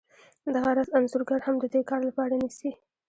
[0.55, 2.71] دغه راز انځورګر هم د دې کار لپاره نیسي